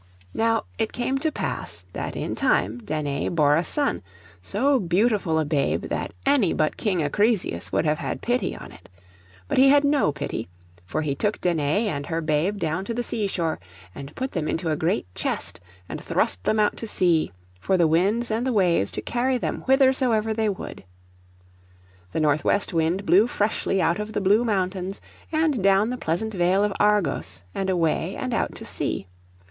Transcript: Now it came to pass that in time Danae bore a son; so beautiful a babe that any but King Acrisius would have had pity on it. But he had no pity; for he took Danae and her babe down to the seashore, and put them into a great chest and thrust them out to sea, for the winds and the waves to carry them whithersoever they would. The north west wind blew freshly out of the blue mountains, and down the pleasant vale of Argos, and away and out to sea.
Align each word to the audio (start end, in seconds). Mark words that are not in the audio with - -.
Now 0.33 0.63
it 0.79 0.91
came 0.93 1.19
to 1.19 1.31
pass 1.31 1.83
that 1.93 2.15
in 2.15 2.33
time 2.33 2.79
Danae 2.81 3.29
bore 3.29 3.55
a 3.55 3.63
son; 3.63 4.01
so 4.41 4.79
beautiful 4.79 5.37
a 5.37 5.45
babe 5.45 5.83
that 5.89 6.11
any 6.25 6.53
but 6.53 6.75
King 6.75 7.03
Acrisius 7.03 7.71
would 7.71 7.85
have 7.85 7.99
had 7.99 8.19
pity 8.23 8.55
on 8.55 8.71
it. 8.71 8.89
But 9.47 9.59
he 9.59 9.69
had 9.69 9.83
no 9.83 10.11
pity; 10.11 10.47
for 10.87 11.03
he 11.03 11.13
took 11.13 11.39
Danae 11.39 11.87
and 11.87 12.07
her 12.07 12.19
babe 12.19 12.57
down 12.57 12.83
to 12.85 12.95
the 12.95 13.03
seashore, 13.03 13.59
and 13.93 14.15
put 14.15 14.31
them 14.31 14.47
into 14.47 14.71
a 14.71 14.75
great 14.75 15.05
chest 15.13 15.59
and 15.87 16.01
thrust 16.03 16.45
them 16.45 16.59
out 16.59 16.77
to 16.77 16.87
sea, 16.87 17.31
for 17.59 17.77
the 17.77 17.85
winds 17.85 18.31
and 18.31 18.43
the 18.47 18.53
waves 18.53 18.91
to 18.93 19.03
carry 19.03 19.37
them 19.37 19.61
whithersoever 19.67 20.33
they 20.33 20.49
would. 20.49 20.83
The 22.11 22.21
north 22.21 22.43
west 22.43 22.73
wind 22.73 23.05
blew 23.05 23.27
freshly 23.27 23.79
out 23.79 23.99
of 23.99 24.13
the 24.13 24.19
blue 24.21 24.43
mountains, 24.45 24.99
and 25.31 25.61
down 25.63 25.91
the 25.91 25.95
pleasant 25.97 26.33
vale 26.33 26.63
of 26.63 26.73
Argos, 26.79 27.43
and 27.53 27.69
away 27.69 28.15
and 28.15 28.33
out 28.33 28.55
to 28.55 28.65
sea. 28.65 29.05